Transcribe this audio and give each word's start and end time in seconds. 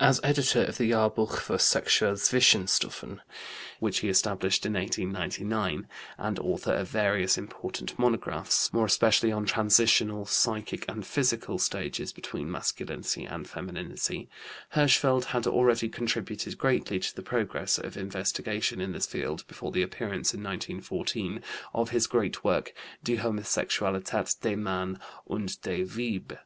As 0.00 0.20
editor 0.24 0.62
of 0.64 0.78
the 0.78 0.88
Jahrbuch 0.90 1.32
für 1.38 1.60
sexuelle 1.60 2.16
Zwischenstufen, 2.16 3.20
which 3.78 3.98
he 3.98 4.08
established 4.08 4.64
in 4.64 4.72
1899, 4.72 5.86
and 6.16 6.38
author 6.38 6.72
of 6.72 6.88
various 6.88 7.36
important 7.36 7.98
monographs 7.98 8.72
more 8.72 8.86
especially 8.86 9.30
on 9.30 9.44
transitional 9.44 10.24
psychic 10.24 10.86
and 10.88 11.06
physical 11.06 11.58
stages 11.58 12.10
between 12.14 12.50
masculinity 12.50 13.26
and 13.26 13.50
femininity 13.50 14.30
Hirschfeld 14.74 15.24
had 15.24 15.46
already 15.46 15.90
contributed 15.90 16.56
greatly 16.56 16.98
to 16.98 17.14
the 17.14 17.20
progress 17.20 17.76
of 17.76 17.98
investigation 17.98 18.80
in 18.80 18.92
this 18.92 19.04
field 19.04 19.46
before 19.46 19.72
the 19.72 19.82
appearance 19.82 20.32
in 20.32 20.42
1914 20.42 21.42
of 21.74 21.90
his 21.90 22.06
great 22.06 22.42
work, 22.42 22.72
Die 23.04 23.16
Homosexualität 23.18 24.40
des 24.40 24.56
Mannes 24.56 24.96
und 25.26 25.60
des 25.60 25.84
Weibes. 25.84 26.38